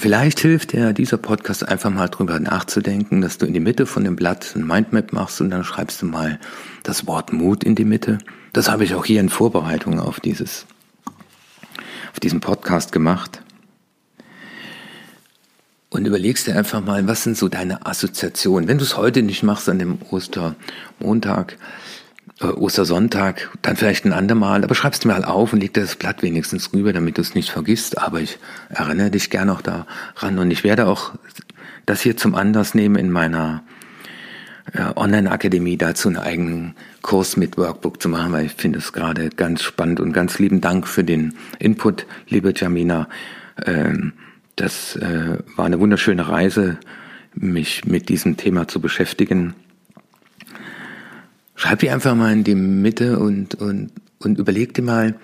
Vielleicht 0.00 0.40
hilft 0.40 0.72
dir 0.72 0.94
dieser 0.94 1.18
Podcast 1.18 1.68
einfach 1.68 1.90
mal 1.90 2.08
drüber 2.08 2.40
nachzudenken, 2.40 3.20
dass 3.20 3.36
du 3.36 3.44
in 3.44 3.52
die 3.52 3.60
Mitte 3.60 3.84
von 3.84 4.02
dem 4.02 4.16
Blatt 4.16 4.56
ein 4.56 4.66
Mindmap 4.66 5.12
machst 5.12 5.42
und 5.42 5.50
dann 5.50 5.62
schreibst 5.62 6.00
du 6.00 6.06
mal 6.06 6.40
das 6.82 7.06
Wort 7.06 7.34
Mut 7.34 7.62
in 7.64 7.74
die 7.74 7.84
Mitte. 7.84 8.16
Das 8.54 8.70
habe 8.70 8.84
ich 8.84 8.94
auch 8.94 9.04
hier 9.04 9.20
in 9.20 9.28
Vorbereitung 9.28 10.00
auf 10.00 10.18
dieses, 10.18 10.64
auf 12.14 12.18
diesen 12.18 12.40
Podcast 12.40 12.92
gemacht. 12.92 13.42
Und 15.90 16.06
überlegst 16.06 16.46
dir 16.46 16.56
einfach 16.56 16.82
mal, 16.82 17.06
was 17.06 17.24
sind 17.24 17.36
so 17.36 17.48
deine 17.48 17.84
Assoziationen? 17.84 18.70
Wenn 18.70 18.78
du 18.78 18.84
es 18.84 18.96
heute 18.96 19.20
nicht 19.22 19.42
machst 19.42 19.68
an 19.68 19.78
dem 19.78 19.98
Ostermontag, 20.10 21.58
äh, 22.40 22.46
Ostersonntag, 22.46 23.50
dann 23.62 23.76
vielleicht 23.76 24.04
ein 24.04 24.12
andermal, 24.12 24.64
aber 24.64 24.74
schreibst 24.74 25.04
mir 25.04 25.12
mal 25.12 25.24
auf 25.24 25.52
und 25.52 25.60
leg 25.60 25.74
das 25.74 25.96
Blatt 25.96 26.22
wenigstens 26.22 26.72
rüber, 26.72 26.92
damit 26.92 27.18
du 27.18 27.22
es 27.22 27.34
nicht 27.34 27.50
vergisst. 27.50 27.98
Aber 27.98 28.20
ich 28.20 28.38
erinnere 28.68 29.10
dich 29.10 29.30
gerne 29.30 29.52
auch 29.52 29.62
daran 29.62 30.38
und 30.38 30.50
ich 30.50 30.64
werde 30.64 30.86
auch 30.86 31.12
das 31.86 32.00
hier 32.00 32.16
zum 32.16 32.34
Anlass 32.34 32.74
nehmen 32.74 32.96
in 32.96 33.10
meiner 33.10 33.62
äh, 34.72 34.92
Online-Akademie 34.96 35.76
dazu 35.76 36.08
einen 36.08 36.18
eigenen 36.18 36.74
Kurs 37.02 37.36
mit 37.36 37.56
Workbook 37.56 38.00
zu 38.00 38.08
machen, 38.08 38.32
weil 38.32 38.46
ich 38.46 38.52
finde 38.52 38.78
es 38.78 38.92
gerade 38.92 39.30
ganz 39.30 39.62
spannend 39.62 40.00
und 40.00 40.12
ganz 40.12 40.38
lieben 40.38 40.60
Dank 40.60 40.86
für 40.86 41.04
den 41.04 41.34
Input, 41.58 42.06
liebe 42.28 42.52
Jamina. 42.54 43.08
Ähm, 43.64 44.12
das 44.56 44.96
äh, 44.96 45.38
war 45.56 45.64
eine 45.64 45.80
wunderschöne 45.80 46.28
Reise, 46.28 46.78
mich 47.34 47.84
mit 47.84 48.08
diesem 48.08 48.36
Thema 48.36 48.68
zu 48.68 48.80
beschäftigen. 48.80 49.54
Schreib 51.60 51.80
dir 51.80 51.92
einfach 51.92 52.14
mal 52.14 52.32
in 52.32 52.42
die 52.42 52.54
Mitte 52.54 53.18
und, 53.18 53.56
und, 53.56 53.90
und 54.18 54.38
überleg 54.38 54.72
dir 54.72 54.80
mal, 54.80 55.14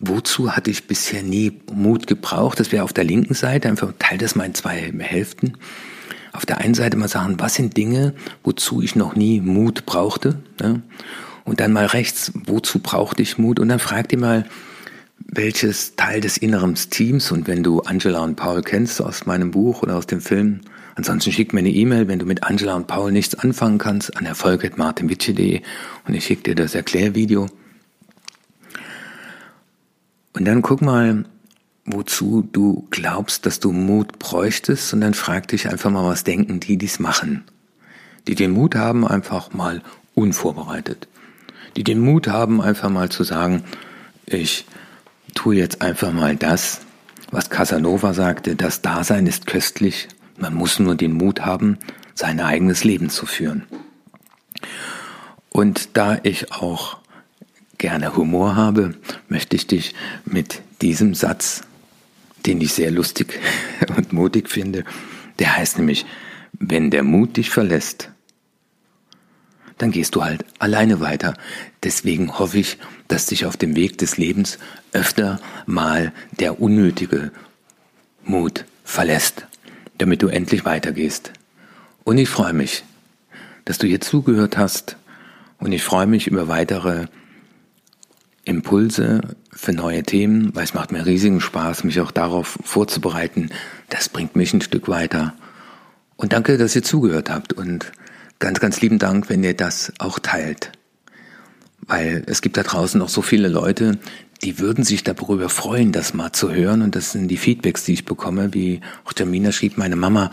wozu 0.00 0.50
hatte 0.50 0.68
ich 0.72 0.88
bisher 0.88 1.22
nie 1.22 1.60
Mut 1.72 2.08
gebraucht? 2.08 2.58
Das 2.58 2.72
wäre 2.72 2.82
auf 2.82 2.92
der 2.92 3.04
linken 3.04 3.34
Seite, 3.34 3.68
einfach 3.68 3.92
teil 4.00 4.18
das 4.18 4.34
mal 4.34 4.42
in 4.42 4.54
zwei 4.54 4.92
Hälften. 4.98 5.52
Auf 6.32 6.46
der 6.46 6.58
einen 6.58 6.74
Seite 6.74 6.96
mal 6.96 7.06
sagen, 7.06 7.36
was 7.38 7.54
sind 7.54 7.76
Dinge, 7.76 8.12
wozu 8.42 8.82
ich 8.82 8.96
noch 8.96 9.14
nie 9.14 9.40
Mut 9.40 9.86
brauchte? 9.86 10.40
Ne? 10.60 10.82
Und 11.44 11.60
dann 11.60 11.72
mal 11.72 11.86
rechts, 11.86 12.32
wozu 12.44 12.80
brauchte 12.80 13.22
ich 13.22 13.38
Mut? 13.38 13.60
Und 13.60 13.68
dann 13.68 13.78
frag 13.78 14.08
dir 14.08 14.18
mal, 14.18 14.46
welches 15.28 15.94
Teil 15.94 16.20
des 16.20 16.38
inneren 16.38 16.74
Teams, 16.74 17.30
und 17.30 17.46
wenn 17.46 17.62
du 17.62 17.82
Angela 17.82 18.24
und 18.24 18.34
Paul 18.34 18.62
kennst 18.62 19.00
aus 19.00 19.26
meinem 19.26 19.52
Buch 19.52 19.84
oder 19.84 19.94
aus 19.94 20.08
dem 20.08 20.20
Film, 20.20 20.62
Ansonsten 20.96 21.32
schick 21.32 21.52
mir 21.52 21.60
eine 21.60 21.70
E-Mail, 21.70 22.06
wenn 22.08 22.18
du 22.18 22.26
mit 22.26 22.44
Angela 22.44 22.74
und 22.74 22.86
Paul 22.86 23.10
nichts 23.10 23.34
anfangen 23.34 23.78
kannst, 23.78 24.16
an 24.16 24.26
erfolg.martinwitsche.de 24.26 25.60
und 26.06 26.14
ich 26.14 26.24
schicke 26.24 26.42
dir 26.42 26.54
das 26.54 26.74
Erklärvideo. 26.74 27.48
Und 30.34 30.44
dann 30.44 30.62
guck 30.62 30.82
mal, 30.82 31.24
wozu 31.84 32.48
du 32.52 32.86
glaubst, 32.90 33.46
dass 33.46 33.60
du 33.60 33.72
Mut 33.72 34.18
bräuchtest 34.18 34.92
und 34.94 35.00
dann 35.00 35.14
frag 35.14 35.48
dich 35.48 35.68
einfach 35.68 35.90
mal, 35.90 36.08
was 36.08 36.24
denken 36.24 36.60
die, 36.60 36.76
die 36.76 36.86
es 36.86 36.98
machen. 36.98 37.44
Die 38.26 38.34
den 38.34 38.52
Mut 38.52 38.74
haben, 38.74 39.06
einfach 39.06 39.52
mal 39.52 39.82
unvorbereitet. 40.14 41.08
Die 41.76 41.84
den 41.84 41.98
Mut 41.98 42.28
haben, 42.28 42.60
einfach 42.60 42.88
mal 42.88 43.10
zu 43.10 43.24
sagen, 43.24 43.64
ich 44.26 44.64
tue 45.34 45.56
jetzt 45.56 45.82
einfach 45.82 46.12
mal 46.12 46.36
das, 46.36 46.80
was 47.30 47.50
Casanova 47.50 48.14
sagte, 48.14 48.54
das 48.54 48.80
Dasein 48.80 49.26
ist 49.26 49.46
köstlich 49.46 50.08
man 50.36 50.54
muss 50.54 50.78
nur 50.78 50.94
den 50.94 51.12
Mut 51.12 51.40
haben, 51.40 51.78
sein 52.14 52.40
eigenes 52.40 52.84
Leben 52.84 53.10
zu 53.10 53.26
führen. 53.26 53.66
Und 55.50 55.96
da 55.96 56.18
ich 56.22 56.52
auch 56.52 56.98
gerne 57.78 58.16
Humor 58.16 58.56
habe, 58.56 58.94
möchte 59.28 59.56
ich 59.56 59.66
dich 59.66 59.94
mit 60.24 60.62
diesem 60.80 61.14
Satz, 61.14 61.62
den 62.46 62.60
ich 62.60 62.72
sehr 62.72 62.90
lustig 62.90 63.38
und 63.96 64.12
mutig 64.12 64.48
finde, 64.48 64.84
der 65.38 65.56
heißt 65.56 65.78
nämlich, 65.78 66.06
wenn 66.52 66.90
der 66.90 67.02
Mut 67.02 67.36
dich 67.36 67.50
verlässt, 67.50 68.10
dann 69.78 69.90
gehst 69.90 70.14
du 70.14 70.22
halt 70.22 70.44
alleine 70.60 71.00
weiter. 71.00 71.34
Deswegen 71.82 72.38
hoffe 72.38 72.58
ich, 72.58 72.78
dass 73.08 73.26
dich 73.26 73.44
auf 73.44 73.56
dem 73.56 73.74
Weg 73.74 73.98
des 73.98 74.16
Lebens 74.16 74.58
öfter 74.92 75.40
mal 75.66 76.12
der 76.38 76.60
unnötige 76.60 77.32
Mut 78.24 78.64
verlässt 78.84 79.46
damit 79.98 80.22
du 80.22 80.28
endlich 80.28 80.64
weitergehst. 80.64 81.32
Und 82.04 82.18
ich 82.18 82.28
freue 82.28 82.52
mich, 82.52 82.84
dass 83.64 83.78
du 83.78 83.86
hier 83.86 84.00
zugehört 84.00 84.56
hast 84.58 84.96
und 85.58 85.72
ich 85.72 85.82
freue 85.82 86.06
mich 86.06 86.26
über 86.26 86.48
weitere 86.48 87.06
Impulse 88.44 89.36
für 89.50 89.72
neue 89.72 90.02
Themen, 90.02 90.54
weil 90.54 90.64
es 90.64 90.74
macht 90.74 90.92
mir 90.92 91.06
riesigen 91.06 91.40
Spaß, 91.40 91.84
mich 91.84 92.00
auch 92.00 92.10
darauf 92.10 92.58
vorzubereiten. 92.62 93.50
Das 93.88 94.08
bringt 94.08 94.36
mich 94.36 94.52
ein 94.52 94.60
Stück 94.60 94.88
weiter. 94.88 95.34
Und 96.16 96.32
danke, 96.32 96.58
dass 96.58 96.76
ihr 96.76 96.82
zugehört 96.82 97.30
habt 97.30 97.52
und 97.52 97.92
ganz, 98.38 98.60
ganz 98.60 98.80
lieben 98.80 98.98
Dank, 98.98 99.30
wenn 99.30 99.42
ihr 99.42 99.54
das 99.54 99.92
auch 99.98 100.18
teilt. 100.18 100.72
Weil 101.80 102.24
es 102.26 102.42
gibt 102.42 102.56
da 102.56 102.62
draußen 102.62 102.98
noch 102.98 103.08
so 103.08 103.22
viele 103.22 103.48
Leute, 103.48 103.98
die 104.44 104.58
würden 104.58 104.84
sich 104.84 105.02
darüber 105.02 105.48
freuen, 105.48 105.90
das 105.90 106.12
mal 106.12 106.32
zu 106.32 106.52
hören. 106.52 106.82
Und 106.82 106.94
das 106.94 107.12
sind 107.12 107.28
die 107.28 107.38
Feedbacks, 107.38 107.84
die 107.84 107.94
ich 107.94 108.04
bekomme, 108.04 108.52
wie 108.52 108.80
auch 109.04 109.12
Jamina 109.16 109.52
schrieb, 109.52 109.78
meine 109.78 109.96
Mama 109.96 110.30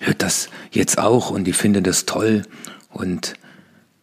hört 0.00 0.22
das 0.22 0.50
jetzt 0.70 0.98
auch 0.98 1.30
und 1.30 1.44
die 1.44 1.54
findet 1.54 1.86
das 1.86 2.04
toll. 2.04 2.42
Und 2.90 3.34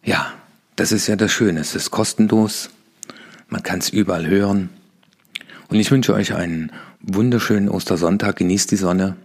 ja, 0.02 0.32
das 0.74 0.90
ist 0.90 1.06
ja 1.06 1.14
das 1.14 1.30
Schöne. 1.30 1.60
Es 1.60 1.76
ist 1.76 1.92
kostenlos. 1.92 2.70
Man 3.48 3.62
kann 3.62 3.78
es 3.78 3.88
überall 3.88 4.26
hören. 4.26 4.68
Und 5.68 5.78
ich 5.78 5.90
wünsche 5.90 6.12
euch 6.12 6.34
einen 6.34 6.72
wunderschönen 7.00 7.68
Ostersonntag. 7.68 8.36
Genießt 8.36 8.70
die 8.70 8.76
Sonne. 8.76 9.16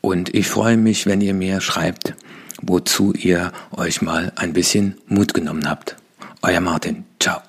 Und 0.00 0.34
ich 0.34 0.48
freue 0.48 0.78
mich, 0.78 1.06
wenn 1.06 1.20
ihr 1.20 1.34
mir 1.34 1.60
schreibt, 1.60 2.14
wozu 2.62 3.12
ihr 3.12 3.52
euch 3.72 4.00
mal 4.00 4.32
ein 4.36 4.54
bisschen 4.54 4.96
Mut 5.06 5.34
genommen 5.34 5.68
habt. 5.68 5.96
Euer 6.42 6.60
Martin. 6.60 7.04
Ciao. 7.20 7.42